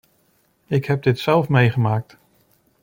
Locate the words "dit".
1.03-1.19